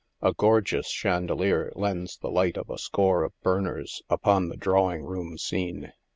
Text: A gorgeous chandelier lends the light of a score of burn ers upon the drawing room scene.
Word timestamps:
A 0.23 0.33
gorgeous 0.33 0.87
chandelier 0.89 1.71
lends 1.75 2.17
the 2.17 2.31
light 2.31 2.57
of 2.57 2.71
a 2.71 2.79
score 2.79 3.23
of 3.23 3.39
burn 3.43 3.67
ers 3.67 4.01
upon 4.09 4.49
the 4.49 4.57
drawing 4.57 5.03
room 5.03 5.37
scene. 5.37 5.93